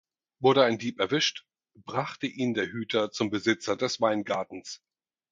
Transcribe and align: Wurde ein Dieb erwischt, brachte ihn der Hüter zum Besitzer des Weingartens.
Wurde 0.39 0.63
ein 0.65 0.79
Dieb 0.79 0.99
erwischt, 0.99 1.45
brachte 1.75 2.25
ihn 2.25 2.55
der 2.55 2.65
Hüter 2.71 3.11
zum 3.11 3.29
Besitzer 3.29 3.77
des 3.77 4.01
Weingartens. 4.01 4.81